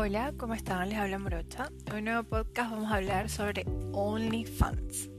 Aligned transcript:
Hola, 0.00 0.32
¿cómo 0.36 0.54
están? 0.54 0.90
Les 0.90 0.96
habla 0.96 1.18
Morocha. 1.18 1.72
En 1.86 1.96
un 1.96 2.04
nuevo 2.04 2.22
podcast 2.22 2.70
vamos 2.70 2.88
a 2.88 2.94
hablar 2.94 3.28
sobre 3.28 3.64
OnlyFans 3.92 5.10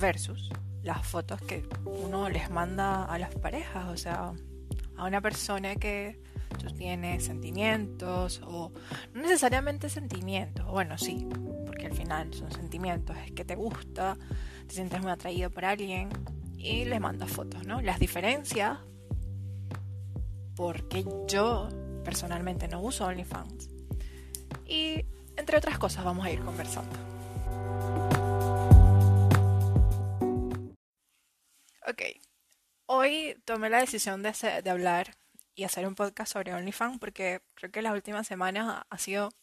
versus 0.00 0.50
las 0.84 1.04
fotos 1.04 1.40
que 1.42 1.68
uno 1.84 2.30
les 2.30 2.48
manda 2.48 3.04
a 3.04 3.18
las 3.18 3.34
parejas, 3.34 3.88
o 3.88 3.96
sea, 3.96 4.34
a 4.96 5.04
una 5.04 5.20
persona 5.20 5.74
que 5.74 6.22
tiene 6.78 7.18
sentimientos 7.18 8.40
o 8.46 8.70
no 9.14 9.20
necesariamente 9.20 9.88
sentimientos, 9.88 10.64
bueno, 10.66 10.96
sí, 10.96 11.26
porque 11.66 11.86
al 11.86 11.94
final 11.94 12.32
son 12.32 12.52
sentimientos, 12.52 13.16
es 13.26 13.32
que 13.32 13.44
te 13.44 13.56
gusta, 13.56 14.16
te 14.68 14.74
sientes 14.74 15.02
muy 15.02 15.10
atraído 15.10 15.50
por 15.50 15.64
alguien 15.64 16.08
y 16.56 16.84
les 16.84 17.00
mandas 17.00 17.32
fotos, 17.32 17.66
¿no? 17.66 17.82
Las 17.82 17.98
diferencias, 17.98 18.78
porque 20.54 21.04
yo 21.26 21.68
personalmente 22.04 22.68
no 22.68 22.80
uso 22.80 23.06
OnlyFans 23.06 23.71
y 24.72 25.04
entre 25.36 25.58
otras 25.58 25.78
cosas 25.78 26.02
vamos 26.02 26.24
a 26.24 26.30
ir 26.30 26.40
conversando. 26.40 26.96
Ok, 31.86 32.02
hoy 32.86 33.36
tomé 33.44 33.68
la 33.68 33.80
decisión 33.80 34.22
de, 34.22 34.32
de 34.62 34.70
hablar 34.70 35.14
y 35.54 35.64
hacer 35.64 35.86
un 35.86 35.94
podcast 35.94 36.32
sobre 36.32 36.54
OnlyFans 36.54 36.98
porque 36.98 37.42
creo 37.54 37.70
que 37.70 37.82
las 37.82 37.92
últimas 37.92 38.26
semanas 38.26 38.84
ha 38.88 38.98
sido 38.98 39.34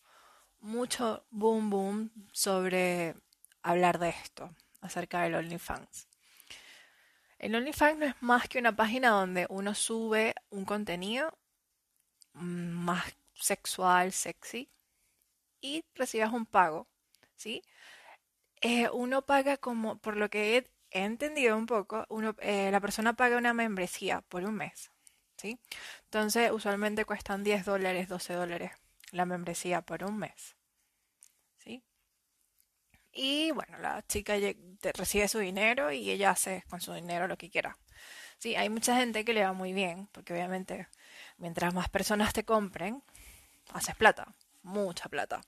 mucho 0.61 1.23
boom 1.29 1.69
boom 1.69 2.11
sobre 2.31 3.13
hablar 3.61 3.99
de 3.99 4.09
esto, 4.09 4.49
acerca 4.81 5.21
del 5.21 5.35
OnlyFans. 5.35 6.07
El 7.37 7.53
OnlyFans 7.53 7.99
no 7.99 8.05
es 8.07 8.15
más 8.21 8.49
que 8.49 8.57
una 8.57 8.75
página 8.75 9.09
donde 9.09 9.45
uno 9.49 9.75
sube 9.75 10.33
un 10.49 10.65
contenido 10.65 11.37
mm, 12.33 12.71
más 12.71 13.15
sexual, 13.35 14.11
sexy, 14.11 14.69
y 15.61 15.85
recibas 15.95 16.31
un 16.33 16.45
pago, 16.45 16.87
¿sí? 17.35 17.63
Eh, 18.61 18.89
uno 18.89 19.25
paga 19.25 19.57
como, 19.57 19.99
por 19.99 20.17
lo 20.17 20.29
que 20.29 20.57
he, 20.57 20.69
entendido 20.91 21.55
un 21.57 21.65
poco, 21.65 22.05
uno, 22.09 22.35
eh, 22.39 22.71
la 22.71 22.81
persona 22.81 23.13
paga 23.13 23.37
una 23.37 23.53
membresía 23.53 24.21
por 24.21 24.43
un 24.43 24.55
mes, 24.55 24.91
¿sí? 25.37 25.59
Entonces, 26.05 26.51
usualmente 26.51 27.05
cuestan 27.05 27.43
10 27.43 27.65
dólares, 27.65 28.09
12 28.09 28.33
dólares 28.33 28.71
la 29.11 29.25
membresía 29.25 29.81
por 29.81 30.03
un 30.03 30.17
mes, 30.17 30.55
¿sí? 31.59 31.83
Y 33.11 33.51
bueno, 33.51 33.77
la 33.79 34.05
chica 34.07 34.35
recibe 34.93 35.27
su 35.27 35.39
dinero 35.39 35.91
y 35.91 36.09
ella 36.11 36.31
hace 36.31 36.63
con 36.69 36.81
su 36.81 36.93
dinero 36.93 37.27
lo 37.27 37.37
que 37.37 37.49
quiera. 37.49 37.77
Sí, 38.37 38.55
hay 38.55 38.69
mucha 38.69 38.95
gente 38.95 39.25
que 39.25 39.33
le 39.33 39.43
va 39.43 39.53
muy 39.53 39.73
bien, 39.73 40.07
porque 40.11 40.33
obviamente 40.33 40.87
mientras 41.37 41.73
más 41.73 41.89
personas 41.89 42.33
te 42.33 42.45
compren, 42.45 43.03
haces 43.73 43.95
plata 43.95 44.35
mucha 44.69 45.09
plata. 45.09 45.41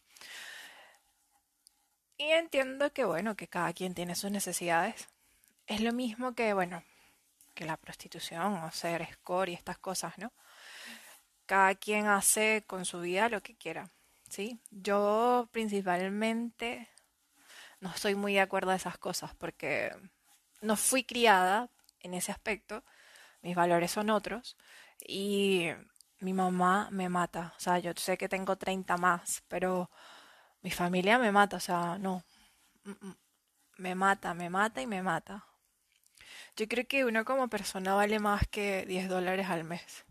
Y 2.17 2.31
entiendo 2.31 2.93
que, 2.93 3.05
bueno, 3.05 3.35
que 3.35 3.47
cada 3.47 3.73
quien 3.73 3.93
tiene 3.95 4.15
sus 4.15 4.31
necesidades. 4.31 5.07
Es 5.65 5.81
lo 5.81 5.93
mismo 5.93 6.35
que, 6.35 6.53
bueno, 6.53 6.83
que 7.55 7.65
la 7.65 7.77
prostitución 7.77 8.53
o 8.55 8.71
ser 8.71 9.07
score 9.13 9.49
y 9.49 9.53
estas 9.53 9.77
cosas, 9.77 10.17
¿no? 10.17 10.31
Cada 11.45 11.75
quien 11.75 12.07
hace 12.07 12.63
con 12.67 12.85
su 12.85 13.01
vida 13.01 13.29
lo 13.29 13.41
que 13.41 13.55
quiera, 13.55 13.89
¿sí? 14.29 14.59
Yo 14.69 15.49
principalmente 15.51 16.89
no 17.79 17.89
estoy 17.89 18.15
muy 18.15 18.33
de 18.33 18.41
acuerdo 18.41 18.71
a 18.71 18.75
esas 18.75 18.97
cosas 18.97 19.33
porque 19.35 19.91
no 20.61 20.75
fui 20.75 21.03
criada 21.03 21.69
en 21.99 22.13
ese 22.13 22.31
aspecto, 22.31 22.83
mis 23.41 23.55
valores 23.55 23.91
son 23.91 24.09
otros 24.09 24.57
y 24.99 25.69
mi 26.21 26.33
mamá 26.33 26.89
me 26.91 27.09
mata. 27.09 27.53
O 27.57 27.59
sea, 27.59 27.79
yo 27.79 27.91
sé 27.95 28.17
que 28.17 28.29
tengo 28.29 28.55
30 28.55 28.97
más, 28.97 29.43
pero 29.47 29.89
mi 30.61 30.71
familia 30.71 31.19
me 31.19 31.31
mata. 31.31 31.57
O 31.57 31.59
sea, 31.59 31.97
no. 31.99 32.23
Mm, 32.85 32.91
mm. 32.91 33.15
Me 33.77 33.95
mata, 33.95 34.33
me 34.33 34.49
mata 34.49 34.81
y 34.81 34.87
me 34.87 35.01
mata. 35.03 35.45
Yo 36.55 36.67
creo 36.67 36.87
que 36.87 37.05
uno 37.05 37.25
como 37.25 37.47
persona 37.49 37.95
vale 37.95 38.19
más 38.19 38.47
que 38.47 38.85
10 38.85 39.09
dólares 39.09 39.47
al 39.49 39.63
mes. 39.63 40.05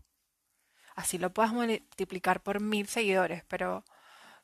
Así 0.95 1.17
lo 1.17 1.31
puedes 1.33 1.51
multiplicar 1.53 2.41
por 2.43 2.61
mil 2.61 2.87
seguidores, 2.87 3.43
pero 3.47 3.83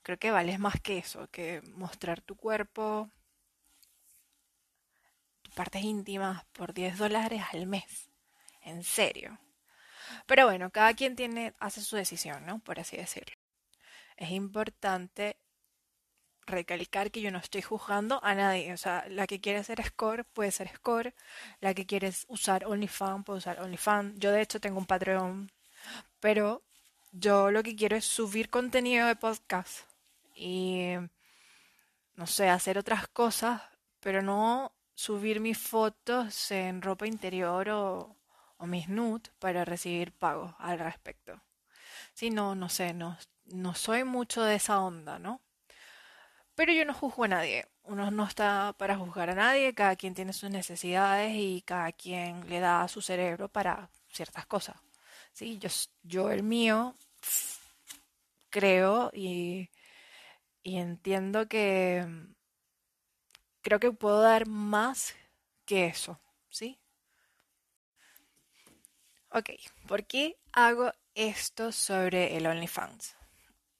creo 0.03 0.17
que 0.17 0.31
vales 0.31 0.59
más 0.59 0.79
que 0.81 0.97
eso, 0.99 1.27
que 1.29 1.61
mostrar 1.75 2.21
tu 2.21 2.35
cuerpo, 2.37 3.09
tus 5.41 5.53
partes 5.53 5.83
íntimas 5.83 6.45
por 6.53 6.73
10 6.73 6.97
dólares 6.97 7.43
al 7.51 7.67
mes. 7.67 8.09
En 8.61 8.83
serio. 8.83 9.37
Pero 10.25 10.45
bueno, 10.45 10.69
cada 10.71 10.93
quien 10.93 11.15
tiene, 11.15 11.53
hace 11.59 11.81
su 11.81 11.95
decisión, 11.95 12.45
¿no? 12.45 12.59
Por 12.59 12.79
así 12.79 12.97
decirlo. 12.97 13.35
Es 14.17 14.31
importante 14.31 15.37
recalcar 16.47 17.11
que 17.11 17.21
yo 17.21 17.29
no 17.31 17.37
estoy 17.37 17.61
juzgando 17.61 18.19
a 18.23 18.33
nadie. 18.33 18.73
O 18.73 18.77
sea, 18.77 19.05
la 19.09 19.27
que 19.27 19.39
quiere 19.39 19.59
hacer 19.59 19.83
score 19.83 20.23
puede 20.25 20.51
ser 20.51 20.69
score. 20.75 21.13
La 21.59 21.73
que 21.73 21.85
quiere 21.85 22.11
usar 22.27 22.65
OnlyFans 22.65 23.25
puede 23.25 23.39
usar 23.39 23.59
OnlyFans. 23.61 24.19
Yo 24.19 24.31
de 24.31 24.41
hecho 24.41 24.59
tengo 24.59 24.79
un 24.79 24.85
Patreon. 24.85 25.51
Pero 26.19 26.63
yo 27.11 27.51
lo 27.51 27.63
que 27.63 27.75
quiero 27.75 27.95
es 27.97 28.05
subir 28.05 28.49
contenido 28.49 29.07
de 29.07 29.15
podcast. 29.15 29.81
Y 30.35 30.93
no 32.15 32.27
sé, 32.27 32.49
hacer 32.49 32.77
otras 32.77 33.07
cosas. 33.07 33.61
Pero 33.99 34.21
no 34.21 34.71
subir 34.95 35.39
mis 35.39 35.57
fotos 35.59 36.51
en 36.51 36.81
ropa 36.81 37.05
interior 37.07 37.69
o, 37.69 38.16
o 38.57 38.67
mis 38.67 38.89
nudes 38.89 39.31
para 39.39 39.65
recibir 39.65 40.11
pagos 40.11 40.53
al 40.59 40.79
respecto. 40.79 41.41
Si 42.13 42.29
no, 42.29 42.55
no 42.55 42.69
sé, 42.69 42.93
no, 42.93 43.17
no 43.45 43.75
soy 43.75 44.03
mucho 44.03 44.43
de 44.43 44.55
esa 44.55 44.81
onda, 44.81 45.19
¿no? 45.19 45.41
Pero 46.55 46.73
yo 46.73 46.85
no 46.85 46.93
juzgo 46.93 47.25
a 47.25 47.27
nadie. 47.27 47.67
Uno 47.83 48.09
no 48.11 48.25
está 48.25 48.73
para 48.77 48.97
juzgar 48.97 49.29
a 49.29 49.35
nadie, 49.35 49.73
cada 49.75 49.95
quien 49.95 50.15
tiene 50.15 50.33
sus 50.33 50.49
necesidades 50.49 51.33
y 51.35 51.61
cada 51.61 51.91
quien 51.91 52.49
le 52.49 52.59
da 52.59 52.81
a 52.81 52.87
su 52.87 53.01
cerebro 53.01 53.47
para 53.49 53.89
ciertas 54.09 54.45
cosas. 54.47 54.77
¿Sí? 55.33 55.59
Yo, 55.59 55.69
yo 56.03 56.31
el 56.31 56.43
mío 56.43 56.95
creo 58.49 59.11
y, 59.13 59.69
y 60.63 60.77
entiendo 60.77 61.47
que 61.47 62.05
creo 63.61 63.79
que 63.79 63.91
puedo 63.91 64.21
dar 64.21 64.47
más 64.47 65.15
que 65.65 65.85
eso, 65.87 66.19
¿sí? 66.49 66.79
Ok, 69.29 69.49
¿por 69.87 70.05
qué 70.05 70.37
hago 70.53 70.93
esto 71.13 71.73
sobre 71.73 72.37
el 72.37 72.47
OnlyFans? 72.47 73.17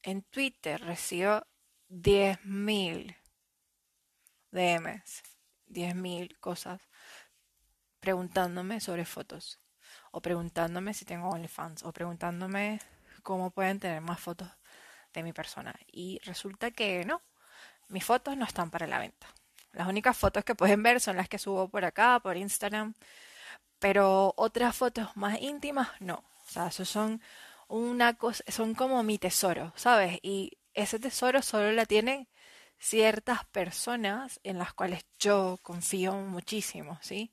En 0.04 0.22
Twitter 0.24 0.82
recibo 0.82 1.42
10.000 1.90 3.16
DMs, 4.52 5.24
10.000 5.68 6.38
cosas 6.40 6.82
preguntándome 8.02 8.82
sobre 8.82 9.06
fotos, 9.06 9.62
o 10.12 10.22
preguntándome 10.22 10.94
si 10.94 11.06
tengo 11.06 11.30
OnlyFans, 11.30 11.84
o 11.84 11.94
preguntándome 11.94 12.82
cómo 13.24 13.52
pueden 13.52 13.80
tener 13.80 14.02
más 14.02 14.20
fotos 14.20 14.50
de 15.14 15.24
mi 15.24 15.32
persona. 15.32 15.74
Y 15.90 16.20
resulta 16.26 16.72
que 16.72 17.06
no, 17.06 17.22
mis 17.88 18.04
fotos 18.04 18.36
no 18.36 18.44
están 18.44 18.70
para 18.70 18.86
la 18.86 19.00
venta. 19.00 19.28
Las 19.72 19.88
únicas 19.88 20.18
fotos 20.18 20.44
que 20.44 20.56
pueden 20.56 20.84
ver 20.84 21.00
son 21.00 21.16
las 21.16 21.30
que 21.30 21.40
subo 21.40 21.70
por 21.70 21.86
acá, 21.86 22.20
por 22.20 22.36
Instagram, 22.36 22.94
Pero 23.80 24.34
otras 24.38 24.76
fotos 24.76 25.16
más 25.16 25.42
íntimas, 25.42 25.90
no. 26.00 26.16
O 26.48 26.50
sea, 26.50 26.68
eso 26.68 26.86
son 26.86 27.22
una 27.68 28.16
cosa, 28.16 28.44
son 28.48 28.74
como 28.76 29.04
mi 29.04 29.18
tesoro, 29.20 29.74
¿sabes? 29.76 30.20
Y 30.22 30.58
ese 30.74 31.00
tesoro 31.00 31.42
solo 31.42 31.72
la 31.74 31.86
tienen 31.86 32.28
ciertas 32.80 33.46
personas 33.46 34.40
en 34.44 34.58
las 34.60 34.74
cuales 34.74 35.06
yo 35.20 35.60
confío 35.64 36.14
muchísimo, 36.14 37.00
¿sí? 37.02 37.32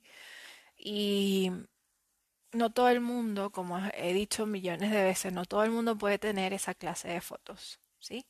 Y 0.77 1.51
no 2.51 2.71
todo 2.71 2.89
el 2.89 3.01
mundo, 3.01 3.51
como 3.51 3.79
he 3.93 4.13
dicho 4.13 4.45
millones 4.45 4.91
de 4.91 5.03
veces, 5.03 5.33
no 5.33 5.45
todo 5.45 5.63
el 5.63 5.71
mundo 5.71 5.97
puede 5.97 6.19
tener 6.19 6.53
esa 6.53 6.73
clase 6.73 7.09
de 7.09 7.21
fotos, 7.21 7.79
¿sí? 7.99 8.25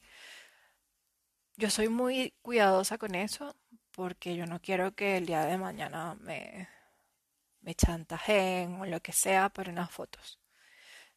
Yo 1.58 1.70
soy 1.70 1.88
muy 1.90 2.34
cuidadosa 2.42 2.98
con 2.98 3.16
eso 3.16 3.56
porque 3.92 4.36
yo 4.36 4.46
no 4.46 4.62
quiero 4.62 4.94
que 4.94 5.18
el 5.18 5.26
día 5.26 5.46
de 5.46 5.58
mañana 5.58 6.16
me, 6.22 6.68
me 7.66 7.74
chantajeen 7.76 8.80
o 8.82 8.86
lo 8.86 9.00
que 9.02 9.12
sea 9.12 9.50
por 9.50 9.68
unas 9.70 9.92
fotos. 9.92 10.40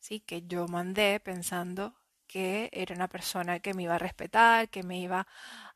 Sí, 0.00 0.20
que 0.20 0.42
yo 0.46 0.66
mandé 0.68 1.20
pensando 1.20 1.94
que 2.26 2.70
era 2.72 2.94
una 2.94 3.08
persona 3.08 3.60
que 3.60 3.74
me 3.74 3.84
iba 3.84 3.96
a 3.96 3.98
respetar, 4.08 4.68
que 4.70 4.82
me 4.82 4.98
iba 4.98 5.26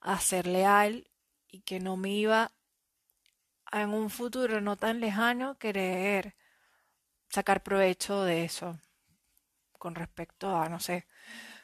a 0.00 0.20
ser 0.20 0.46
leal 0.46 1.10
y 1.48 1.60
que 1.62 1.80
no 1.80 1.96
me 1.96 2.10
iba 2.10 2.52
a, 3.66 3.82
en 3.82 3.90
un 3.90 4.10
futuro 4.10 4.60
no 4.60 4.76
tan 4.76 5.00
lejano 5.00 5.58
querer 5.58 6.36
sacar 7.28 7.62
provecho 7.62 8.24
de 8.24 8.44
eso 8.44 8.78
con 9.78 9.94
respecto 9.94 10.56
a, 10.56 10.68
no 10.68 10.80
sé, 10.80 11.06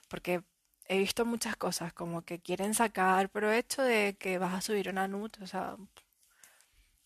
porque 0.09 0.43
he 0.87 0.99
visto 0.99 1.25
muchas 1.25 1.57
cosas 1.57 1.93
como 1.93 2.23
que 2.23 2.41
quieren 2.41 2.75
sacar 2.75 3.31
provecho 3.31 3.83
de 3.83 4.17
que 4.19 4.39
vas 4.39 4.55
a 4.55 4.61
subir 4.61 4.89
una 4.91 5.09
nut, 5.09 5.39
o 5.43 5.47
sea, 5.47 5.77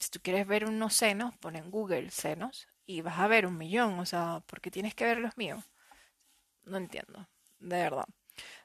si 0.03 0.11
tú 0.11 0.21
quieres 0.23 0.47
ver 0.47 0.65
unos 0.67 0.95
senos, 0.95 1.37
pon 1.39 1.57
en 1.57 1.71
Google 1.71 2.11
senos 2.11 2.69
y 2.87 3.03
vas 3.03 3.19
a 3.21 3.29
ver 3.29 3.47
un 3.47 3.57
millón, 3.57 3.99
o 4.01 4.07
sea, 4.07 4.43
porque 4.47 4.71
tienes 4.71 4.95
que 4.95 5.05
ver 5.05 5.19
los 5.19 5.37
míos. 5.37 5.65
No 6.65 6.77
entiendo, 6.77 7.29
de 7.61 7.77
verdad. 7.83 8.07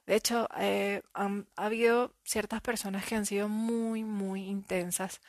De 0.08 0.16
hecho, 0.16 0.50
eh, 0.58 1.04
ha 1.14 1.30
habido 1.56 2.16
ciertas 2.24 2.62
personas 2.62 3.06
que 3.06 3.16
han 3.16 3.26
sido 3.26 3.50
muy, 3.50 4.04
muy 4.04 4.46
intensas. 4.46 5.22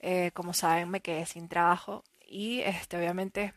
Eh, 0.00 0.32
como 0.34 0.54
saben, 0.54 0.90
me 0.90 1.00
quedé 1.02 1.26
sin 1.26 1.48
trabajo 1.48 2.04
y 2.26 2.60
este, 2.62 2.98
obviamente 2.98 3.54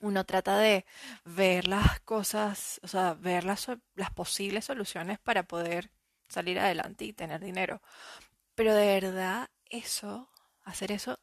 uno 0.00 0.24
trata 0.24 0.58
de 0.58 0.84
ver 1.24 1.68
las 1.68 2.00
cosas, 2.00 2.80
o 2.82 2.88
sea, 2.88 3.14
ver 3.14 3.44
las, 3.44 3.68
las 3.94 4.10
posibles 4.12 4.66
soluciones 4.66 5.18
para 5.18 5.44
poder 5.44 5.90
salir 6.28 6.58
adelante 6.58 7.04
y 7.04 7.12
tener 7.12 7.40
dinero. 7.40 7.80
Pero 8.54 8.74
de 8.74 8.86
verdad, 9.00 9.50
eso, 9.70 10.28
hacer 10.64 10.92
eso, 10.92 11.18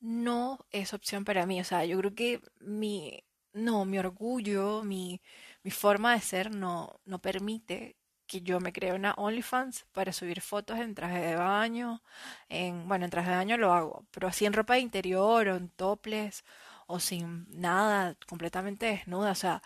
no 0.00 0.58
es 0.70 0.94
opción 0.94 1.24
para 1.24 1.46
mí. 1.46 1.60
O 1.60 1.64
sea, 1.64 1.84
yo 1.84 1.98
creo 1.98 2.14
que 2.14 2.40
mi, 2.60 3.24
no, 3.52 3.84
mi 3.84 3.98
orgullo, 3.98 4.82
mi, 4.84 5.20
mi 5.62 5.70
forma 5.70 6.14
de 6.14 6.20
ser 6.20 6.54
no, 6.54 7.00
no 7.04 7.20
permite 7.20 7.96
que 8.26 8.40
yo 8.42 8.60
me 8.60 8.72
cree 8.72 8.92
una 8.94 9.14
OnlyFans 9.14 9.84
para 9.92 10.12
subir 10.12 10.40
fotos 10.40 10.78
en 10.80 10.94
traje 10.94 11.20
de 11.20 11.36
baño, 11.36 12.02
en, 12.48 12.88
bueno, 12.88 13.04
en 13.04 13.10
traje 13.10 13.30
de 13.30 13.36
baño 13.36 13.56
lo 13.58 13.72
hago, 13.72 14.06
pero 14.10 14.28
así 14.28 14.46
en 14.46 14.52
ropa 14.54 14.74
de 14.74 14.80
interior 14.80 15.48
o 15.48 15.56
en 15.56 15.68
toples 15.70 16.44
o 16.86 17.00
sin 17.00 17.46
nada, 17.50 18.16
completamente 18.26 18.86
desnuda. 18.86 19.30
O 19.32 19.34
sea, 19.34 19.62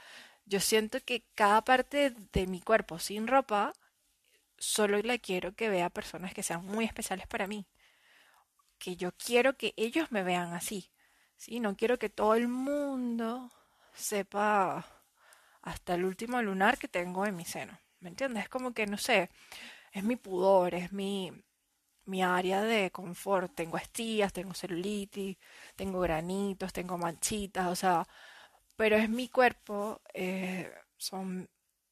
yo 0.47 0.61
siento 0.61 0.99
que 1.05 1.25
cada 1.35 1.63
parte 1.65 2.15
de 2.33 2.47
mi 2.47 2.61
cuerpo 2.61 2.99
sin 2.99 3.27
ropa, 3.27 3.73
solo 4.59 4.99
la 5.03 5.19
quiero 5.19 5.55
que 5.55 5.69
vea 5.71 5.91
personas 5.91 6.35
que 6.35 6.43
sean 6.43 6.65
muy 6.67 6.85
especiales 6.85 7.27
para 7.27 7.47
mí. 7.47 7.67
Que 8.79 8.97
yo 8.97 9.13
quiero 9.13 9.57
que 9.57 9.75
ellos 9.77 10.13
me 10.13 10.23
vean 10.23 10.53
así. 10.55 10.91
¿sí? 11.37 11.61
No 11.61 11.77
quiero 11.77 11.99
que 11.99 12.11
todo 12.11 12.35
el 12.35 12.49
mundo 12.49 13.51
sepa 13.95 14.87
hasta 15.63 15.95
el 15.95 16.05
último 16.05 16.41
lunar 16.43 16.79
que 16.79 16.89
tengo 16.89 17.27
en 17.27 17.37
mi 17.37 17.45
seno. 17.45 17.79
¿Me 18.01 18.11
entiendes? 18.11 18.45
Es 18.45 18.49
como 18.49 18.73
que, 18.73 18.87
no 18.87 18.97
sé, 18.99 19.31
es 19.93 20.05
mi 20.05 20.17
pudor, 20.17 20.75
es 20.75 20.93
mi, 20.93 21.33
mi 22.07 22.23
área 22.23 22.63
de 22.63 22.91
confort. 22.91 23.55
Tengo 23.55 23.77
estrías, 23.79 24.33
tengo 24.33 24.55
celulitis, 24.55 25.37
tengo 25.77 26.01
granitos, 26.01 26.73
tengo 26.73 26.99
manchitas, 26.99 27.69
o 27.69 27.77
sea, 27.77 28.07
pero 28.77 28.97
es 28.97 29.09
mi 29.11 29.29
cuerpo, 29.29 30.01
eh, 30.15 30.73
son, 30.97 31.49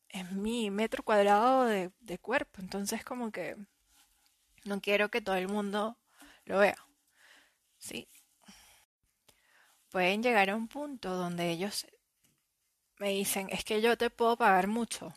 es 0.09 0.33
mi 0.33 0.71
metro 0.71 1.03
cuadrado 1.05 1.65
de, 1.67 1.91
de 2.01 2.19
cuerpo, 2.19 2.61
entonces 2.63 3.05
como 3.05 3.33
que 3.33 3.57
no 4.65 4.81
quiero 4.81 5.11
que 5.11 5.21
todo 5.21 5.37
el 5.37 5.49
mundo 5.49 5.97
lo 6.47 6.59
vea. 6.59 6.77
¿Sí? 7.79 8.09
Pueden 9.91 10.23
llegar 10.23 10.49
a 10.51 10.55
un 10.55 10.69
punto 10.69 11.17
donde 11.17 11.51
ellos 11.51 11.89
me 12.99 13.09
dicen, 13.09 13.49
es 13.51 13.65
que 13.65 13.81
yo 13.81 13.97
te 13.97 14.11
puedo 14.11 14.37
pagar 14.37 14.67
mucho. 14.67 15.15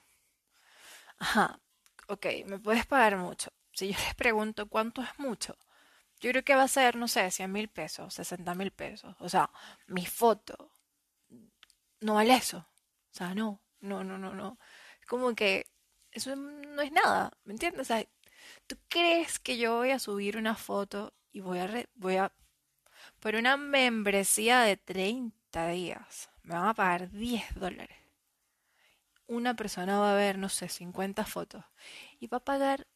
Ajá, 1.19 1.59
ok, 2.07 2.25
me 2.47 2.59
puedes 2.59 2.85
pagar 2.85 3.17
mucho. 3.17 3.51
Si 3.73 3.91
yo 3.91 3.99
les 3.99 4.15
pregunto 4.15 4.67
cuánto 4.69 5.01
es 5.01 5.19
mucho, 5.19 5.57
yo 6.21 6.31
creo 6.31 6.43
que 6.43 6.55
va 6.55 6.63
a 6.63 6.67
ser, 6.67 6.95
no 6.95 7.07
sé, 7.07 7.31
100 7.31 7.51
mil 7.51 7.69
pesos, 7.69 8.13
60 8.15 8.55
mil 8.55 8.71
pesos. 8.71 9.15
O 9.19 9.29
sea, 9.29 9.49
mi 9.87 10.05
foto 10.05 10.71
no 12.01 12.15
vale 12.15 12.35
eso. 12.35 12.57
O 12.59 13.13
sea, 13.13 13.33
no, 13.35 13.61
no, 13.81 14.03
no, 14.03 14.17
no, 14.17 14.33
no. 14.33 14.59
Es 15.01 15.07
como 15.07 15.33
que 15.35 15.67
eso 16.11 16.35
no 16.35 16.81
es 16.81 16.91
nada, 16.91 17.31
¿me 17.43 17.53
entiendes? 17.53 17.81
O 17.81 17.85
sea, 17.85 18.05
¿tú 18.67 18.77
crees 18.89 19.39
que 19.39 19.57
yo 19.57 19.77
voy 19.77 19.91
a 19.91 19.99
subir 19.99 20.37
una 20.37 20.55
foto 20.55 21.13
y 21.31 21.41
voy 21.41 21.59
a, 21.59 21.85
voy 21.95 22.17
a, 22.17 22.31
por 23.19 23.35
una 23.35 23.57
membresía 23.57 24.61
de 24.61 24.77
30 24.77 25.67
días, 25.69 26.29
me 26.43 26.55
van 26.55 26.67
a 26.67 26.73
pagar 26.73 27.11
10 27.11 27.55
dólares? 27.55 27.97
Una 29.27 29.55
persona 29.55 29.99
va 29.99 30.13
a 30.13 30.15
ver, 30.15 30.37
no 30.37 30.49
sé, 30.49 30.69
50 30.69 31.25
fotos 31.25 31.63
y 32.19 32.27
va 32.27 32.37
a 32.37 32.43
pagar 32.43 32.87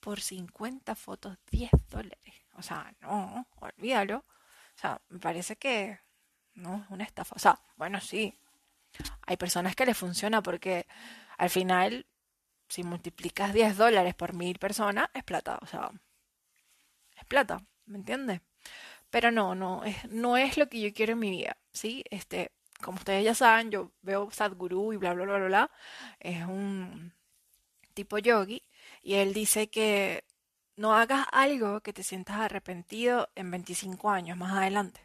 por 0.00 0.20
50 0.20 0.94
fotos 0.96 1.38
10 1.50 1.70
dólares. 1.88 2.34
O 2.54 2.62
sea, 2.62 2.92
no, 3.00 3.46
olvídalo. 3.60 4.18
O 4.18 4.80
sea, 4.80 5.00
me 5.08 5.18
parece 5.18 5.56
que 5.56 6.00
no 6.54 6.82
es 6.82 6.90
una 6.90 7.04
estafa. 7.04 7.34
O 7.36 7.38
sea, 7.38 7.60
bueno, 7.76 8.00
sí. 8.00 8.36
Hay 9.26 9.36
personas 9.36 9.76
que 9.76 9.86
les 9.86 9.96
funciona 9.96 10.42
porque 10.42 10.86
al 11.38 11.50
final, 11.50 12.06
si 12.68 12.82
multiplicas 12.82 13.52
10 13.52 13.76
dólares 13.76 14.14
por 14.14 14.34
mil 14.34 14.58
personas, 14.58 15.08
es 15.14 15.24
plata. 15.24 15.58
O 15.62 15.66
sea, 15.66 15.90
es 17.20 17.26
plata, 17.26 17.64
¿me 17.86 17.98
entiendes? 17.98 18.40
Pero 19.10 19.30
no, 19.30 19.54
no, 19.54 19.84
es, 19.84 20.10
no 20.10 20.36
es 20.36 20.56
lo 20.56 20.68
que 20.68 20.80
yo 20.80 20.92
quiero 20.92 21.12
en 21.14 21.18
mi 21.20 21.30
vida, 21.30 21.56
¿sí? 21.72 22.04
Este, 22.10 22.52
como 22.82 22.98
ustedes 22.98 23.24
ya 23.24 23.34
saben, 23.34 23.70
yo 23.70 23.92
veo 24.02 24.30
Sadhguru 24.30 24.92
y 24.92 24.96
bla, 24.96 25.14
bla, 25.14 25.24
bla, 25.24 25.38
bla. 25.46 25.70
Es 26.20 26.44
un 26.44 27.12
tipo 27.94 28.18
yogi 28.18 28.62
y 29.02 29.14
él 29.14 29.34
dice 29.34 29.68
que 29.68 30.24
no 30.76 30.94
hagas 30.94 31.26
algo 31.32 31.80
que 31.82 31.92
te 31.92 32.02
sientas 32.02 32.36
arrepentido 32.38 33.28
en 33.34 33.50
25 33.50 34.10
años 34.10 34.36
más 34.38 34.52
adelante. 34.54 35.00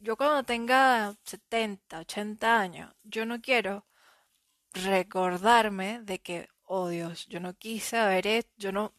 yo 0.00 0.16
cuando 0.16 0.44
tenga 0.44 1.16
70, 1.24 2.00
80 2.00 2.60
años, 2.60 2.94
yo 3.04 3.26
no 3.26 3.40
quiero 3.40 3.86
recordarme 4.74 6.00
de 6.02 6.20
que, 6.20 6.48
oh 6.64 6.88
Dios, 6.88 7.26
yo 7.28 7.40
no 7.40 7.54
quise 7.54 7.98
haber 7.98 8.26
hecho, 8.26 8.48
yo 8.58 8.72
no, 8.72 8.94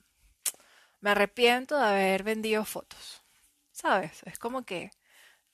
me 1.02 1.12
arrepiento 1.12 1.78
de 1.78 1.86
haber 1.86 2.24
vendido 2.24 2.66
fotos. 2.66 3.24
¿Sabes? 3.72 4.24
Es 4.24 4.40
como 4.40 4.64
que, 4.66 4.92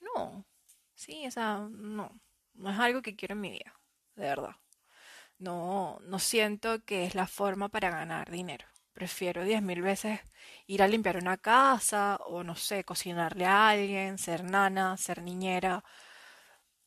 no, 0.01 0.45
sí, 0.95 1.27
o 1.27 1.31
sea, 1.31 1.67
no, 1.71 2.19
no 2.53 2.71
es 2.71 2.79
algo 2.79 3.01
que 3.01 3.15
quiero 3.15 3.33
en 3.33 3.41
mi 3.41 3.51
vida, 3.51 3.73
de 4.15 4.23
verdad. 4.25 4.55
No, 5.39 5.99
no 6.03 6.19
siento 6.19 6.83
que 6.85 7.05
es 7.05 7.15
la 7.15 7.27
forma 7.27 7.69
para 7.69 7.89
ganar 7.89 8.31
dinero. 8.31 8.65
Prefiero 8.93 9.43
diez 9.43 9.61
mil 9.61 9.81
veces 9.81 10.21
ir 10.67 10.83
a 10.83 10.87
limpiar 10.87 11.17
una 11.17 11.37
casa 11.37 12.17
o 12.27 12.43
no 12.43 12.55
sé, 12.55 12.83
cocinarle 12.83 13.45
a 13.45 13.69
alguien, 13.69 14.17
ser 14.17 14.43
nana, 14.43 14.97
ser 14.97 15.21
niñera. 15.21 15.83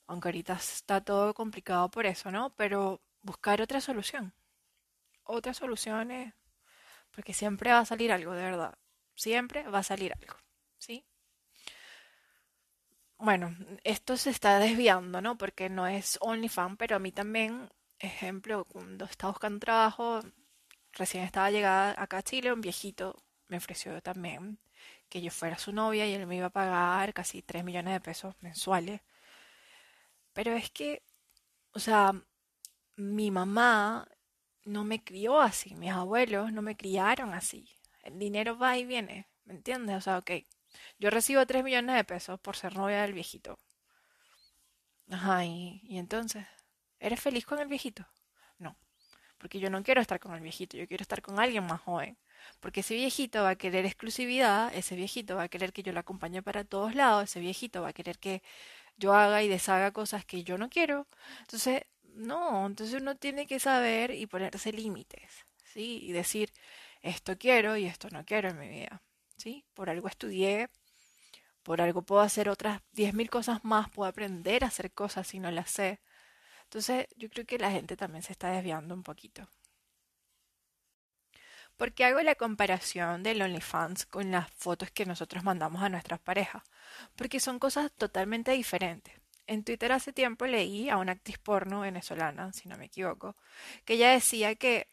Aunque 0.06 0.28
ahorita 0.28 0.54
está 0.54 1.00
todo 1.00 1.34
complicado 1.34 1.90
por 1.90 2.06
eso, 2.06 2.30
¿no? 2.30 2.54
Pero 2.56 3.02
buscar 3.22 3.60
otra 3.60 3.80
solución. 3.80 4.34
Otras 5.24 5.56
soluciones, 5.58 6.34
porque 7.16 7.32
siempre 7.32 7.72
va 7.72 7.78
a 7.78 7.86
salir 7.86 8.12
algo, 8.12 8.34
de 8.34 8.42
verdad. 8.42 8.78
Siempre 9.14 9.62
va 9.68 9.78
a 9.78 9.82
salir 9.82 10.12
algo, 10.12 10.36
¿sí? 10.76 11.02
Bueno, 13.16 13.56
esto 13.84 14.18
se 14.18 14.28
está 14.28 14.58
desviando, 14.58 15.22
¿no? 15.22 15.38
Porque 15.38 15.70
no 15.70 15.86
es 15.86 16.18
OnlyFans, 16.20 16.76
pero 16.76 16.96
a 16.96 16.98
mí 16.98 17.12
también, 17.12 17.70
ejemplo, 17.98 18.66
cuando 18.66 19.06
estaba 19.06 19.32
buscando 19.32 19.60
trabajo, 19.60 20.20
recién 20.92 21.24
estaba 21.24 21.50
llegada 21.50 21.94
acá 21.96 22.18
a 22.18 22.22
Chile, 22.22 22.52
un 22.52 22.60
viejito 22.60 23.16
me 23.48 23.56
ofreció 23.56 24.02
también 24.02 24.58
que 25.08 25.22
yo 25.22 25.30
fuera 25.30 25.56
su 25.56 25.72
novia 25.72 26.06
y 26.06 26.12
él 26.12 26.26
me 26.26 26.36
iba 26.36 26.46
a 26.46 26.50
pagar 26.50 27.14
casi 27.14 27.40
3 27.40 27.64
millones 27.64 27.94
de 27.94 28.00
pesos 28.00 28.34
mensuales. 28.40 29.00
Pero 30.34 30.52
es 30.52 30.70
que, 30.70 31.02
o 31.72 31.78
sea, 31.78 32.12
mi 32.96 33.30
mamá 33.30 34.06
no 34.66 34.84
me 34.84 35.02
crió 35.02 35.40
así, 35.40 35.74
mis 35.74 35.92
abuelos 35.92 36.52
no 36.52 36.62
me 36.62 36.76
criaron 36.76 37.32
así. 37.34 37.68
El 38.02 38.18
dinero 38.18 38.58
va 38.58 38.76
y 38.78 38.84
viene, 38.84 39.28
¿me 39.44 39.54
entiendes? 39.54 39.96
O 39.96 40.00
sea, 40.00 40.18
ok, 40.18 40.32
yo 40.98 41.10
recibo 41.10 41.46
3 41.46 41.64
millones 41.64 41.96
de 41.96 42.04
pesos 42.04 42.40
por 42.40 42.56
ser 42.56 42.76
novia 42.76 43.02
del 43.02 43.14
viejito. 43.14 43.58
Ajá, 45.10 45.44
y, 45.44 45.80
y 45.84 45.98
entonces, 45.98 46.46
¿eres 47.00 47.20
feliz 47.20 47.46
con 47.46 47.58
el 47.60 47.68
viejito? 47.68 48.06
No, 48.58 48.76
porque 49.38 49.60
yo 49.60 49.70
no 49.70 49.82
quiero 49.82 50.00
estar 50.00 50.20
con 50.20 50.34
el 50.34 50.40
viejito, 50.40 50.76
yo 50.76 50.88
quiero 50.88 51.02
estar 51.02 51.22
con 51.22 51.38
alguien 51.40 51.66
más 51.66 51.80
joven. 51.82 52.18
Porque 52.60 52.80
ese 52.80 52.94
viejito 52.94 53.42
va 53.42 53.50
a 53.50 53.56
querer 53.56 53.86
exclusividad, 53.86 54.74
ese 54.74 54.96
viejito 54.96 55.36
va 55.36 55.44
a 55.44 55.48
querer 55.48 55.72
que 55.72 55.82
yo 55.82 55.92
lo 55.92 56.00
acompañe 56.00 56.42
para 56.42 56.64
todos 56.64 56.94
lados, 56.94 57.24
ese 57.24 57.40
viejito 57.40 57.82
va 57.82 57.88
a 57.90 57.92
querer 57.92 58.18
que 58.18 58.42
yo 58.96 59.14
haga 59.14 59.42
y 59.42 59.48
deshaga 59.48 59.92
cosas 59.92 60.24
que 60.24 60.44
yo 60.44 60.58
no 60.58 60.68
quiero. 60.70 61.08
Entonces, 61.40 61.84
no, 62.16 62.66
entonces 62.66 63.00
uno 63.00 63.16
tiene 63.16 63.46
que 63.46 63.60
saber 63.60 64.10
y 64.12 64.26
ponerse 64.26 64.72
límites, 64.72 65.46
¿sí? 65.64 66.00
Y 66.02 66.12
decir, 66.12 66.52
esto 67.02 67.38
quiero 67.38 67.76
y 67.76 67.86
esto 67.86 68.08
no 68.10 68.24
quiero 68.24 68.48
en 68.50 68.58
mi 68.58 68.68
vida, 68.68 69.02
¿sí? 69.36 69.64
Por 69.74 69.90
algo 69.90 70.08
estudié, 70.08 70.70
por 71.62 71.80
algo 71.80 72.02
puedo 72.02 72.22
hacer 72.22 72.48
otras 72.48 72.82
10.000 72.92 73.30
cosas 73.30 73.64
más, 73.64 73.90
puedo 73.90 74.08
aprender 74.08 74.64
a 74.64 74.68
hacer 74.68 74.92
cosas 74.92 75.26
si 75.28 75.40
no 75.40 75.50
las 75.50 75.70
sé. 75.70 76.00
Entonces, 76.64 77.06
yo 77.16 77.28
creo 77.30 77.46
que 77.46 77.58
la 77.58 77.70
gente 77.72 77.96
también 77.96 78.22
se 78.22 78.32
está 78.32 78.50
desviando 78.50 78.94
un 78.94 79.02
poquito. 79.02 79.48
¿Por 81.76 81.92
qué 81.92 82.04
hago 82.04 82.20
la 82.22 82.34
comparación 82.34 83.22
del 83.22 83.42
OnlyFans 83.42 84.06
con 84.06 84.30
las 84.30 84.50
fotos 84.52 84.90
que 84.90 85.06
nosotros 85.06 85.44
mandamos 85.44 85.82
a 85.82 85.88
nuestras 85.88 86.20
parejas? 86.20 86.62
Porque 87.16 87.40
son 87.40 87.58
cosas 87.58 87.92
totalmente 87.92 88.52
diferentes. 88.52 89.14
En 89.46 89.64
Twitter 89.64 89.92
hace 89.92 90.12
tiempo 90.12 90.46
leí 90.46 90.88
a 90.90 90.96
una 90.96 91.12
actriz 91.12 91.38
porno 91.38 91.80
venezolana, 91.80 92.52
si 92.52 92.68
no 92.68 92.76
me 92.76 92.86
equivoco, 92.86 93.36
que 93.84 93.94
ella 93.94 94.10
decía 94.10 94.54
que 94.56 94.88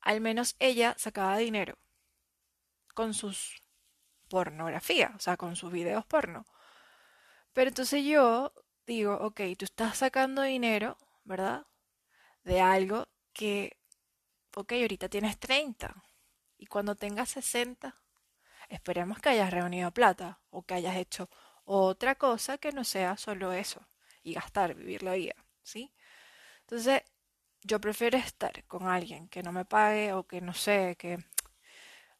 al 0.00 0.20
menos 0.20 0.56
ella 0.58 0.94
sacaba 0.98 1.36
dinero 1.36 1.78
con 2.94 3.14
sus 3.14 3.62
pornografía, 4.28 5.12
o 5.16 5.20
sea, 5.20 5.36
con 5.36 5.56
sus 5.56 5.72
videos 5.72 6.06
porno. 6.06 6.46
Pero 7.52 7.68
entonces 7.68 8.04
yo 8.04 8.52
digo, 8.86 9.14
ok, 9.16 9.40
tú 9.58 9.64
estás 9.64 9.98
sacando 9.98 10.42
dinero, 10.42 10.96
¿verdad? 11.24 11.66
De 12.44 12.60
algo 12.60 13.08
que 13.32 13.76
ok, 14.56 14.72
ahorita 14.72 15.08
tienes 15.08 15.38
30 15.38 15.94
y 16.58 16.66
cuando 16.66 16.94
tengas 16.94 17.30
60, 17.30 17.96
esperemos 18.68 19.18
que 19.18 19.30
hayas 19.30 19.50
reunido 19.50 19.90
plata 19.92 20.40
o 20.50 20.62
que 20.62 20.74
hayas 20.74 20.96
hecho 20.96 21.28
otra 21.64 22.14
cosa 22.16 22.58
que 22.58 22.72
no 22.72 22.84
sea 22.84 23.16
solo 23.16 23.52
eso 23.52 23.86
y 24.22 24.34
gastar, 24.34 24.74
vivir 24.74 25.02
la 25.02 25.14
vida, 25.14 25.34
¿sí? 25.62 25.92
Entonces, 26.60 27.02
yo 27.62 27.80
prefiero 27.80 28.18
estar 28.18 28.64
con 28.64 28.88
alguien 28.88 29.28
que 29.28 29.42
no 29.42 29.52
me 29.52 29.64
pague 29.64 30.12
o 30.12 30.26
que 30.26 30.40
no 30.40 30.54
sé, 30.54 30.96
que 30.98 31.18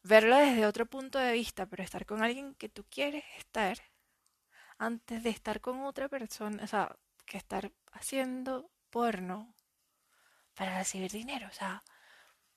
verlo 0.03 0.37
desde 0.37 0.65
otro 0.65 0.85
punto 0.85 1.19
de 1.19 1.33
vista, 1.33 1.65
pero 1.65 1.83
estar 1.83 2.05
con 2.05 2.23
alguien 2.23 2.55
que 2.55 2.69
tú 2.69 2.85
quieres 2.89 3.23
estar 3.37 3.77
antes 4.77 5.23
de 5.23 5.29
estar 5.29 5.61
con 5.61 5.83
otra 5.83 6.09
persona, 6.09 6.63
o 6.63 6.67
sea, 6.67 6.95
que 7.25 7.37
estar 7.37 7.71
haciendo 7.91 8.69
porno 8.89 9.55
para 10.55 10.77
recibir 10.77 11.11
dinero, 11.11 11.47
o 11.49 11.53
sea, 11.53 11.83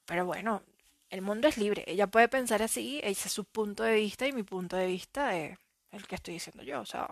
pero 0.05 0.27
bueno, 0.27 0.63
el 1.11 1.23
mundo 1.23 1.49
es 1.49 1.57
libre. 1.59 1.85
Ella 1.87 2.07
puede 2.09 2.29
pensar 2.29 2.63
así, 2.63 3.01
ese 3.03 3.29
es 3.29 3.35
su 3.35 3.45
punto 3.45 3.83
de 3.85 3.95
vista 3.95 4.27
y 4.27 4.33
mi 4.33 4.43
punto 4.43 4.77
de 4.77 4.87
vista 4.87 5.37
es 5.37 5.59
el 5.97 6.07
que 6.07 6.17
estoy 6.17 6.35
diciendo 6.35 6.63
yo. 6.63 6.81
O 6.81 6.87
sea, 6.87 7.09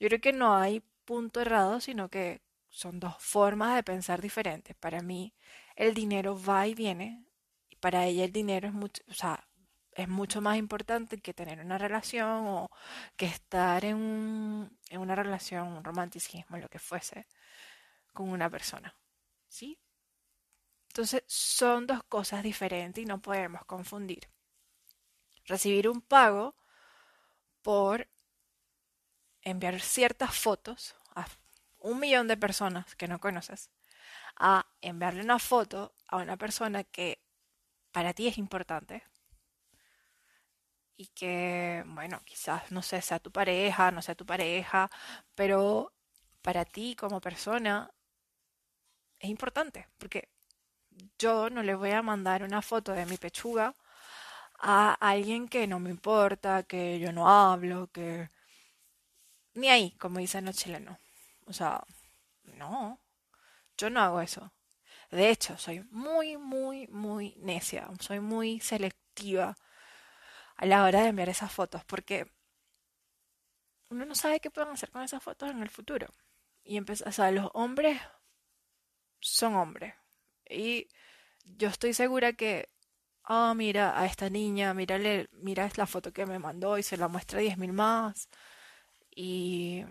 yo 0.00 0.08
creo 0.08 0.20
que 0.20 0.32
no 0.32 0.56
hay 0.56 0.82
punto 1.04 1.40
errado, 1.40 1.80
sino 1.80 2.08
que 2.08 2.42
son 2.68 3.00
dos 3.00 3.16
formas 3.18 3.74
de 3.76 3.82
pensar 3.82 4.20
diferentes. 4.20 4.76
Para 4.76 5.00
mí, 5.02 5.34
el 5.76 5.94
dinero 5.94 6.40
va 6.40 6.66
y 6.66 6.74
viene. 6.74 7.24
Y 7.70 7.76
para 7.76 8.04
ella 8.06 8.24
el 8.24 8.32
dinero 8.32 8.68
es 8.68 8.74
mucho, 8.74 9.02
o 9.08 9.14
sea, 9.14 9.48
es 9.92 10.08
mucho 10.08 10.40
más 10.40 10.58
importante 10.58 11.18
que 11.20 11.34
tener 11.34 11.60
una 11.60 11.78
relación 11.78 12.46
o 12.46 12.70
que 13.16 13.26
estar 13.26 13.84
en, 13.84 13.96
un, 13.96 14.78
en 14.90 15.00
una 15.00 15.14
relación, 15.16 15.68
un 15.68 15.84
romanticismo, 15.84 16.56
lo 16.58 16.68
que 16.68 16.78
fuese, 16.78 17.26
con 18.12 18.28
una 18.30 18.50
persona. 18.50 18.94
¿Sí? 19.48 19.78
Entonces 20.88 21.24
son 21.26 21.86
dos 21.86 22.02
cosas 22.04 22.42
diferentes 22.42 23.02
y 23.02 23.06
no 23.06 23.20
podemos 23.20 23.64
confundir. 23.66 24.28
Recibir 25.46 25.88
un 25.88 26.00
pago 26.00 26.54
por 27.68 28.08
enviar 29.42 29.78
ciertas 29.78 30.34
fotos 30.34 30.96
a 31.14 31.26
un 31.80 32.00
millón 32.00 32.26
de 32.26 32.38
personas 32.38 32.94
que 32.96 33.08
no 33.08 33.20
conoces, 33.20 33.68
a 34.36 34.66
enviarle 34.80 35.20
una 35.20 35.38
foto 35.38 35.92
a 36.06 36.16
una 36.16 36.38
persona 36.38 36.82
que 36.82 37.20
para 37.92 38.14
ti 38.14 38.26
es 38.26 38.38
importante 38.38 39.02
y 40.96 41.08
que, 41.08 41.84
bueno, 41.88 42.22
quizás, 42.24 42.72
no 42.72 42.80
sé, 42.80 43.02
sea 43.02 43.18
tu 43.18 43.30
pareja, 43.30 43.90
no 43.90 44.00
sea 44.00 44.14
tu 44.14 44.24
pareja, 44.24 44.90
pero 45.34 45.92
para 46.40 46.64
ti 46.64 46.96
como 46.96 47.20
persona 47.20 47.90
es 49.18 49.28
importante, 49.28 49.88
porque 49.98 50.30
yo 51.18 51.50
no 51.50 51.62
le 51.62 51.74
voy 51.74 51.90
a 51.90 52.00
mandar 52.00 52.44
una 52.44 52.62
foto 52.62 52.92
de 52.92 53.04
mi 53.04 53.18
pechuga 53.18 53.74
a 54.58 54.94
alguien 54.94 55.48
que 55.48 55.66
no 55.66 55.80
me 55.80 55.90
importa, 55.90 56.62
que 56.64 56.98
yo 56.98 57.12
no 57.12 57.28
hablo, 57.28 57.90
que... 57.92 58.30
Ni 59.54 59.68
ahí, 59.68 59.92
como 59.98 60.18
dicen 60.18 60.44
los 60.44 60.56
chilenos. 60.56 60.98
O 61.46 61.52
sea, 61.52 61.82
no, 62.44 63.00
yo 63.76 63.90
no 63.90 64.00
hago 64.00 64.20
eso. 64.20 64.52
De 65.10 65.30
hecho, 65.30 65.56
soy 65.58 65.80
muy, 65.90 66.36
muy, 66.36 66.86
muy 66.88 67.34
necia, 67.38 67.88
soy 68.00 68.20
muy 68.20 68.60
selectiva 68.60 69.56
a 70.56 70.66
la 70.66 70.84
hora 70.84 71.02
de 71.02 71.08
enviar 71.08 71.28
esas 71.28 71.52
fotos, 71.52 71.84
porque 71.84 72.30
uno 73.90 74.04
no 74.04 74.14
sabe 74.14 74.40
qué 74.40 74.50
pueden 74.50 74.72
hacer 74.72 74.90
con 74.90 75.02
esas 75.02 75.22
fotos 75.22 75.50
en 75.50 75.62
el 75.62 75.70
futuro. 75.70 76.08
Y 76.64 76.78
o 76.80 77.12
sea, 77.12 77.30
los 77.30 77.48
hombres 77.54 78.00
son 79.20 79.54
hombres, 79.54 79.94
y 80.48 80.88
yo 81.44 81.68
estoy 81.68 81.94
segura 81.94 82.34
que, 82.34 82.68
ah, 83.28 83.54
mira 83.54 83.98
a 84.00 84.06
esta 84.06 84.30
niña, 84.30 84.74
mírale, 84.74 85.28
mira 85.32 85.70
la 85.76 85.86
foto 85.86 86.12
que 86.12 86.26
me 86.26 86.38
mandó 86.38 86.78
y 86.78 86.82
se 86.82 86.96
la 86.96 87.08
muestra 87.08 87.40
diez 87.40 87.58
mil 87.58 87.72
más. 87.72 88.28
Y 89.14 89.84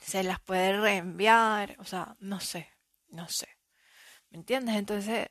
se 0.00 0.22
las 0.24 0.40
puede 0.40 0.80
reenviar, 0.80 1.76
o 1.80 1.84
sea, 1.84 2.16
no 2.20 2.40
sé, 2.40 2.70
no 3.08 3.28
sé. 3.28 3.48
¿Me 4.30 4.38
entiendes? 4.38 4.76
Entonces, 4.76 5.28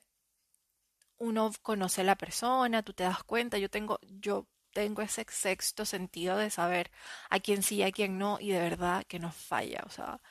uno 1.18 1.52
conoce 1.62 2.02
a 2.02 2.04
la 2.04 2.16
persona, 2.16 2.84
tú 2.84 2.94
te 2.94 3.04
das 3.04 3.24
cuenta, 3.24 3.58
yo 3.58 3.70
tengo, 3.70 4.00
yo 4.04 4.48
tengo 4.74 5.02
ese 5.02 5.26
sexto 5.30 5.86
sentido 5.86 6.38
de 6.38 6.50
saber 6.50 6.92
a 7.30 7.40
quién 7.40 7.64
sí 7.64 7.78
y 7.78 7.84
a 7.84 7.92
quién 7.92 8.18
no, 8.18 8.40
y 8.40 8.52
de 8.52 8.60
verdad 8.60 9.04
que 9.08 9.20
nos 9.20 9.36
falla, 9.36 9.84
o 9.86 9.90
sea, 9.90 10.22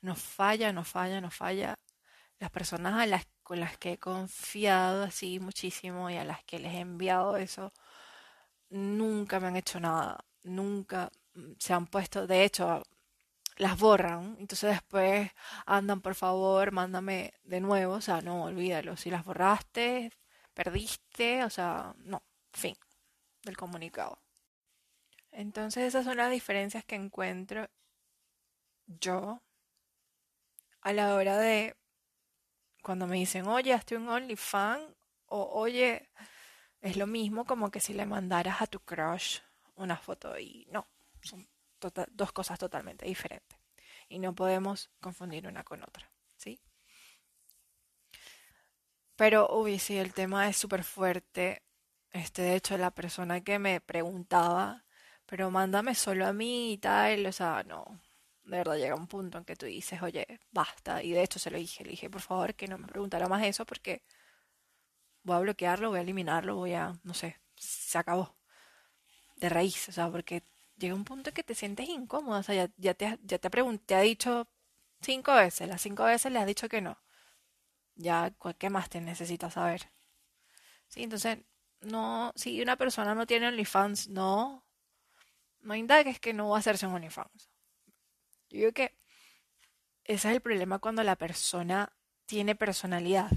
nos 0.00 0.20
falla, 0.20 0.72
nos 0.72 0.88
falla, 0.88 1.20
nos 1.20 1.34
falla 1.34 1.78
las 2.38 2.50
personas 2.50 2.94
a 3.00 3.06
las, 3.06 3.26
con 3.44 3.60
las 3.60 3.78
que 3.78 3.92
he 3.92 3.98
confiado 3.98 5.04
así 5.04 5.38
muchísimo 5.40 6.10
y 6.10 6.16
a 6.16 6.24
las 6.24 6.42
que 6.44 6.58
les 6.58 6.74
he 6.74 6.80
enviado 6.80 7.36
eso, 7.36 7.72
nunca 8.70 9.40
me 9.40 9.48
han 9.48 9.56
hecho 9.56 9.80
nada, 9.80 10.24
nunca 10.42 11.10
se 11.58 11.74
han 11.74 11.86
puesto, 11.86 12.26
de 12.26 12.44
hecho, 12.44 12.82
las 13.56 13.78
borran, 13.78 14.36
entonces 14.40 14.70
después 14.72 15.30
andan, 15.66 16.00
por 16.00 16.14
favor, 16.14 16.72
mándame 16.72 17.34
de 17.44 17.60
nuevo, 17.60 17.94
o 17.94 18.00
sea, 18.00 18.20
no, 18.22 18.44
olvídalo, 18.44 18.96
si 18.96 19.10
las 19.10 19.24
borraste, 19.24 20.12
perdiste, 20.54 21.44
o 21.44 21.50
sea, 21.50 21.94
no, 21.98 22.22
fin 22.52 22.76
del 23.42 23.56
comunicado. 23.56 24.18
Entonces 25.32 25.84
esas 25.84 26.04
son 26.04 26.16
las 26.16 26.30
diferencias 26.30 26.84
que 26.84 26.94
encuentro 26.96 27.68
yo 28.86 29.42
a 30.80 30.92
la 30.92 31.14
hora 31.14 31.38
de 31.38 31.76
cuando 32.84 33.06
me 33.06 33.16
dicen, 33.16 33.48
oye, 33.48 33.72
hazte 33.72 33.96
un 33.96 34.08
OnlyFans, 34.08 34.84
o 35.26 35.60
oye, 35.60 36.10
es 36.80 36.96
lo 36.96 37.06
mismo 37.06 37.46
como 37.46 37.70
que 37.70 37.80
si 37.80 37.94
le 37.94 38.06
mandaras 38.06 38.60
a 38.62 38.66
tu 38.66 38.80
crush 38.80 39.40
una 39.76 39.96
foto 39.96 40.38
y 40.38 40.66
no, 40.70 40.86
son 41.22 41.48
tota-, 41.78 42.06
dos 42.12 42.30
cosas 42.32 42.58
totalmente 42.58 43.06
diferentes. 43.06 43.58
Y 44.08 44.18
no 44.18 44.34
podemos 44.34 44.90
confundir 45.00 45.46
una 45.48 45.64
con 45.64 45.82
otra, 45.82 46.12
¿sí? 46.36 46.60
Pero, 49.16 49.48
uy, 49.56 49.78
sí, 49.78 49.96
el 49.96 50.12
tema 50.12 50.48
es 50.48 50.56
súper 50.56 50.84
fuerte. 50.84 51.62
Este, 52.12 52.42
de 52.42 52.56
hecho, 52.56 52.76
la 52.76 52.90
persona 52.90 53.40
que 53.42 53.58
me 53.58 53.80
preguntaba, 53.80 54.84
pero 55.26 55.50
mándame 55.50 55.94
solo 55.94 56.26
a 56.26 56.32
mí 56.32 56.74
y 56.74 56.78
tal, 56.78 57.26
o 57.26 57.32
sea, 57.32 57.62
no, 57.64 58.00
de 58.44 58.56
verdad 58.58 58.76
llega 58.76 58.94
un 58.94 59.06
punto 59.08 59.38
en 59.38 59.44
que 59.44 59.56
tú 59.56 59.66
dices, 59.66 60.02
oye, 60.02 60.26
basta. 60.52 61.02
Y 61.02 61.12
de 61.12 61.22
hecho 61.22 61.38
se 61.38 61.50
lo 61.50 61.58
dije, 61.58 61.84
le 61.84 61.90
dije, 61.90 62.10
por 62.10 62.20
favor, 62.22 62.54
que 62.54 62.68
no 62.68 62.78
me 62.78 62.86
preguntara 62.88 63.28
más 63.28 63.44
eso 63.44 63.64
porque 63.66 64.02
voy 65.24 65.36
a 65.36 65.40
bloquearlo, 65.40 65.90
voy 65.90 65.98
a 65.98 66.02
eliminarlo, 66.02 66.54
voy 66.56 66.74
a, 66.74 66.92
no 67.02 67.14
sé, 67.14 67.40
se 67.56 67.98
acabó. 67.98 68.36
De 69.36 69.48
raíz, 69.48 69.88
o 69.88 69.92
sea, 69.92 70.10
porque 70.10 70.42
llega 70.76 70.94
un 70.94 71.04
punto 71.04 71.30
en 71.30 71.34
que 71.34 71.44
te 71.44 71.54
sientes 71.54 71.88
incómodo, 71.88 72.38
o 72.38 72.42
sea, 72.42 72.54
ya, 72.54 72.70
ya 72.76 72.94
te, 72.94 73.18
ya 73.22 73.38
te, 73.38 73.50
te 73.86 73.94
ha 73.94 74.00
dicho 74.00 74.48
cinco 75.00 75.34
veces, 75.34 75.68
las 75.68 75.82
cinco 75.82 76.04
veces 76.04 76.32
le 76.32 76.38
has 76.40 76.46
dicho 76.46 76.68
que 76.68 76.80
no. 76.80 76.98
Ya, 77.96 78.32
¿qué 78.58 78.70
más 78.70 78.88
te 78.90 79.00
necesitas 79.00 79.54
saber? 79.54 79.90
Sí, 80.88 81.02
entonces, 81.02 81.38
no, 81.80 82.32
si 82.36 82.62
una 82.62 82.76
persona 82.76 83.14
no 83.14 83.26
tiene 83.26 83.48
OnlyFans, 83.48 84.08
no, 84.08 84.64
no 85.62 85.74
indagues 85.74 86.20
que 86.20 86.32
no 86.32 86.50
va 86.50 86.56
a 86.56 86.60
hacerse 86.60 86.86
un 86.86 86.94
OnlyFans. 86.94 87.50
Yo 88.54 88.60
digo 88.60 88.72
que 88.72 88.94
ese 90.04 90.28
es 90.28 90.34
el 90.36 90.40
problema 90.40 90.78
cuando 90.78 91.02
la 91.02 91.16
persona 91.16 91.92
tiene 92.24 92.54
personalidad, 92.54 93.28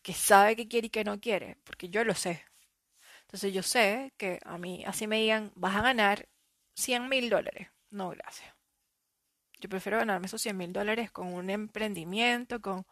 que 0.00 0.14
sabe 0.14 0.56
qué 0.56 0.66
quiere 0.66 0.86
y 0.86 0.90
qué 0.90 1.04
no 1.04 1.20
quiere, 1.20 1.58
porque 1.64 1.90
yo 1.90 2.04
lo 2.04 2.14
sé. 2.14 2.42
Entonces 3.20 3.52
yo 3.52 3.62
sé 3.62 4.14
que 4.16 4.40
a 4.46 4.56
mí 4.56 4.82
así 4.86 5.06
me 5.06 5.20
digan, 5.20 5.52
vas 5.56 5.76
a 5.76 5.82
ganar 5.82 6.26
100 6.74 7.10
mil 7.10 7.28
dólares. 7.28 7.68
No, 7.90 8.08
gracias. 8.08 8.54
Yo 9.58 9.68
prefiero 9.68 9.98
ganarme 9.98 10.26
esos 10.26 10.40
100 10.40 10.56
mil 10.56 10.72
dólares 10.72 11.10
con 11.10 11.34
un 11.34 11.50
emprendimiento, 11.50 12.62
con 12.62 12.86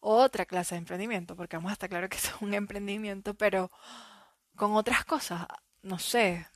otra 0.00 0.46
clase 0.46 0.76
de 0.76 0.78
emprendimiento, 0.78 1.34
porque 1.34 1.56
vamos 1.56 1.70
a 1.70 1.72
estar 1.72 1.88
claro 1.88 2.08
que 2.08 2.18
es 2.18 2.30
un 2.40 2.54
emprendimiento, 2.54 3.34
pero 3.34 3.68
con 4.54 4.76
otras 4.76 5.04
cosas, 5.04 5.44
no 5.82 5.98
sé, 5.98 6.46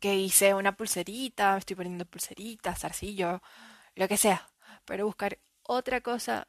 que 0.00 0.14
hice 0.14 0.54
una 0.54 0.76
pulserita, 0.76 1.56
estoy 1.56 1.76
poniendo 1.76 2.04
pulseritas, 2.04 2.80
zarcillo, 2.80 3.42
lo 3.94 4.08
que 4.08 4.16
sea, 4.16 4.48
pero 4.84 5.06
buscar 5.06 5.38
otra 5.62 6.00
cosa 6.00 6.48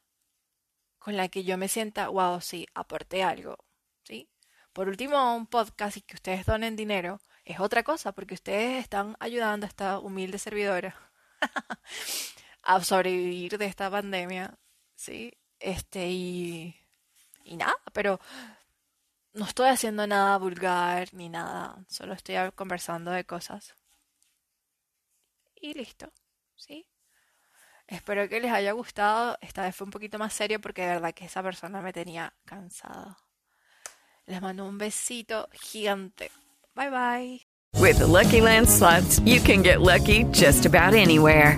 con 0.97 1.17
la 1.17 1.29
que 1.29 1.43
yo 1.43 1.57
me 1.57 1.67
sienta, 1.67 2.09
wow, 2.09 2.41
sí, 2.41 2.67
aporté 2.73 3.23
algo, 3.23 3.57
¿sí? 4.03 4.29
Por 4.73 4.89
último, 4.89 5.35
un 5.35 5.47
podcast 5.47 5.97
y 5.97 6.01
que 6.01 6.15
ustedes 6.15 6.45
donen 6.45 6.75
dinero 6.75 7.19
es 7.45 7.59
otra 7.59 7.83
cosa, 7.83 8.11
porque 8.11 8.35
ustedes 8.35 8.81
están 8.83 9.15
ayudando 9.19 9.65
a 9.65 9.69
esta 9.69 9.99
humilde 9.99 10.37
servidora 10.37 10.95
a 12.63 12.83
sobrevivir 12.83 13.57
de 13.57 13.65
esta 13.65 13.89
pandemia, 13.89 14.57
¿sí? 14.95 15.33
Este, 15.59 16.07
y, 16.09 16.75
y 17.43 17.57
nada, 17.57 17.75
pero 17.93 18.19
no 19.33 19.45
estoy 19.45 19.69
haciendo 19.69 20.07
nada 20.07 20.37
vulgar 20.37 21.13
ni 21.13 21.29
nada, 21.29 21.83
solo 21.87 22.13
estoy 22.13 22.35
conversando 22.55 23.11
de 23.11 23.25
cosas. 23.25 23.75
Y 25.55 25.73
listo, 25.73 26.11
¿sí? 26.55 26.87
Espero 27.87 28.29
que 28.29 28.39
les 28.39 28.51
haya 28.51 28.71
gustado. 28.71 29.37
Esta 29.41 29.63
vez 29.63 29.75
fue 29.75 29.85
un 29.85 29.91
poquito 29.91 30.19
más 30.19 30.33
serio 30.33 30.61
porque 30.61 30.83
de 30.83 30.89
verdad 30.89 31.13
que 31.13 31.25
esa 31.25 31.41
persona 31.41 31.81
me 31.81 31.91
tenía 31.91 32.33
cansada. 32.45 33.17
Les 34.25 34.41
mando 34.41 34.65
un 34.67 34.77
besito 34.77 35.49
gigante. 35.51 36.31
Bye 36.75 36.89
bye. 36.89 37.47
With 37.81 37.99
Lucky 37.99 38.41
Land 38.41 38.67
you 39.25 39.41
can 39.41 39.63
get 39.63 39.81
lucky 39.81 40.25
just 40.31 40.65
about 40.65 40.93
anywhere. 40.93 41.57